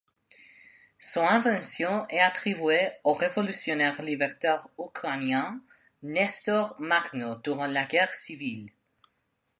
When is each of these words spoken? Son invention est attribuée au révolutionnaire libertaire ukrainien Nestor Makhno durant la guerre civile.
Son 0.97 1.27
invention 1.27 2.07
est 2.09 2.17
attribuée 2.21 2.89
au 3.03 3.13
révolutionnaire 3.13 4.01
libertaire 4.01 4.67
ukrainien 4.79 5.61
Nestor 6.01 6.75
Makhno 6.79 7.35
durant 7.35 7.67
la 7.67 7.85
guerre 7.85 8.11
civile. 8.11 8.71